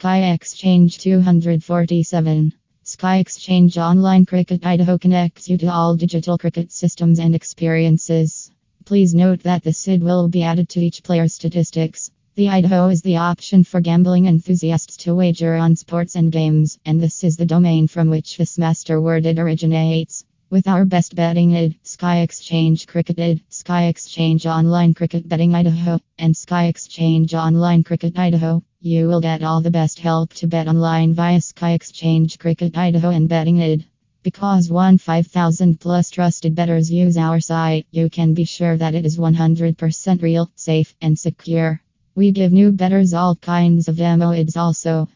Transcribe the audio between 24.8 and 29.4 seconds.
Cricket Betting Idaho, and Sky Exchange Online Cricket Idaho, you will